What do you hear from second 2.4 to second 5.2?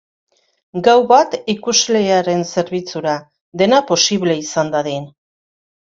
zerbitzura, dena posible izan dadin.